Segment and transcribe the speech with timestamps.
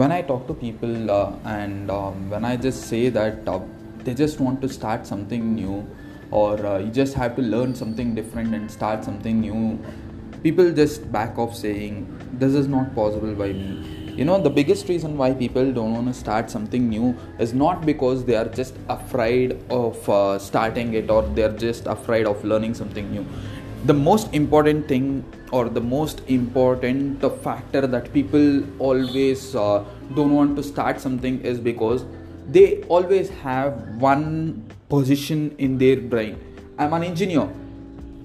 [0.00, 3.60] when I talk to people uh, and um, when I just say that uh,
[4.04, 5.86] they just want to start something new
[6.30, 9.78] or uh, you just have to learn something different and start something new,
[10.42, 14.14] people just back off saying this is not possible by me.
[14.16, 17.84] You know, the biggest reason why people don't want to start something new is not
[17.84, 22.72] because they are just afraid of uh, starting it or they're just afraid of learning
[22.72, 23.26] something new
[23.84, 29.84] the most important thing or the most important factor that people always uh,
[30.14, 32.04] don't want to start something is because
[32.48, 36.38] they always have one position in their brain.
[36.78, 37.48] I'm an engineer.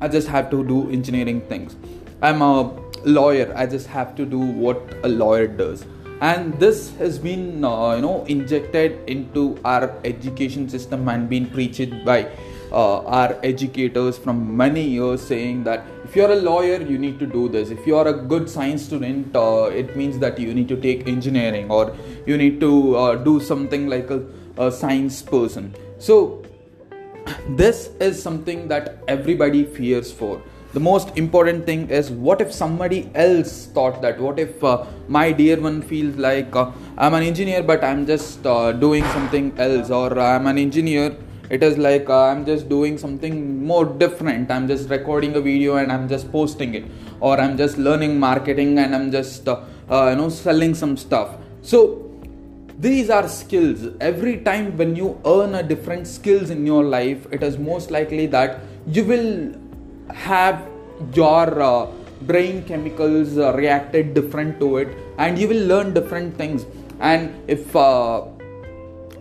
[0.00, 1.76] I just have to do engineering things.
[2.20, 2.72] I'm a
[3.04, 3.52] lawyer.
[3.56, 5.84] I just have to do what a lawyer does.
[6.20, 12.04] And this has been uh, you know injected into our education system and been preached
[12.04, 12.30] by
[12.82, 17.26] uh, our educators from many years saying that if you're a lawyer you need to
[17.26, 17.70] do this.
[17.70, 21.70] If you're a good science student uh, it means that you need to take engineering
[21.70, 24.24] or you need to uh, do something like a,
[24.58, 25.74] a science person.
[25.98, 26.42] So
[27.50, 30.42] this is something that everybody fears for.
[30.72, 34.18] The most important thing is what if somebody else thought that?
[34.18, 38.46] What if uh, my dear one feels like uh, i'm an engineer but i'm just
[38.46, 41.16] uh, doing something else or i'm an engineer
[41.50, 44.50] it is like uh, i'm just doing something more different.
[44.50, 46.84] I'm just recording a video and i'm just posting it.
[47.20, 51.36] Or i'm just learning marketing and i'm just uh, uh, you know selling some stuff.
[51.62, 52.10] So
[52.78, 53.86] these are skills.
[54.00, 58.26] Every time when you earn a different skills in your life it is most likely
[58.28, 59.54] that you will
[60.12, 60.66] have
[61.14, 61.86] your uh,
[62.22, 64.88] brain chemicals uh, reacted different to it
[65.18, 66.66] and you will learn different things.
[67.00, 68.24] And if uh,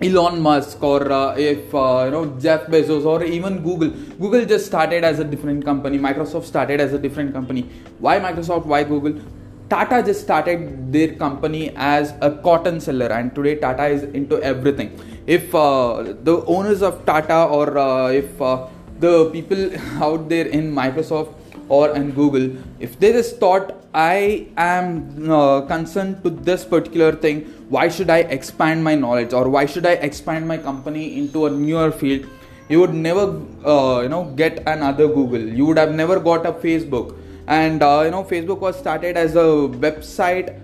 [0.03, 3.89] Elon Musk or uh, if uh, you know Jeff Bezos or even Google.
[4.23, 5.97] Google just started as a different company.
[5.97, 7.63] Microsoft started as a different company.
[7.99, 8.65] Why Microsoft?
[8.65, 9.21] Why Google?
[9.69, 14.91] Tata just started their company as a cotton seller, and today Tata is into everything.
[15.25, 18.67] If uh, the owners of Tata or uh, if uh,
[18.99, 19.71] the people
[20.08, 21.33] out there in Microsoft
[21.73, 22.45] or in Google,
[22.80, 28.84] if just thought I am uh, concerned to this particular thing, why should I expand
[28.84, 32.26] my knowledge or why should I expand my company into a newer field?
[32.70, 33.26] You would never,
[33.66, 35.48] uh, you know, get another Google.
[35.61, 37.16] You would have never got a Facebook.
[37.48, 39.48] And uh, you know, Facebook was started as a
[39.86, 40.60] website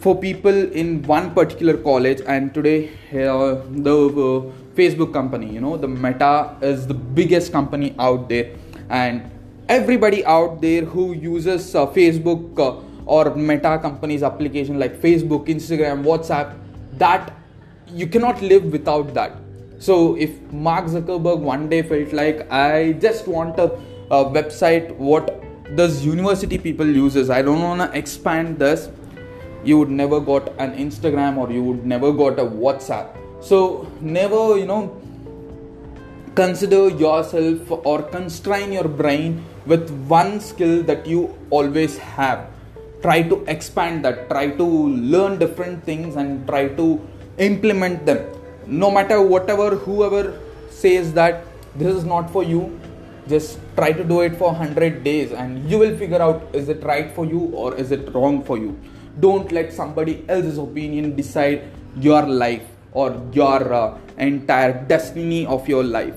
[0.00, 5.76] for people in one particular college, and today uh, the uh, Facebook company, you know,
[5.76, 8.50] the Meta is the biggest company out there,
[8.88, 9.30] and
[9.68, 16.04] everybody out there who uses uh, facebook uh, or meta companies application like facebook instagram
[16.04, 16.54] whatsapp
[16.92, 17.32] that
[17.88, 19.32] you cannot live without that.
[19.78, 23.72] So if mark zuckerberg one day felt like i just want a,
[24.10, 25.42] a website what
[25.74, 27.28] does university people uses?
[27.28, 28.88] I don't want to expand this
[29.64, 33.08] you would never got an instagram or you would never got a whatsapp.
[33.42, 35.00] So never you know
[36.36, 42.48] consider yourself or constrain your brain with one skill that you always have.
[43.02, 44.28] Try to expand that.
[44.30, 47.00] Try to learn different things and try to
[47.38, 48.24] implement them.
[48.66, 50.40] No matter whatever whoever
[50.70, 51.44] says that
[51.74, 52.78] this is not for you
[53.28, 56.82] just try to do it for 100 days and you will figure out is it
[56.84, 58.78] right for you or is it wrong for you?
[59.18, 61.64] Don't let somebody else's opinion decide
[61.98, 62.62] your life
[62.92, 66.14] or your uh, entire destiny of your life